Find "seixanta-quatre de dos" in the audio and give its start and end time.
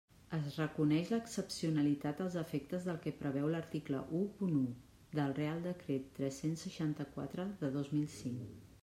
6.69-7.93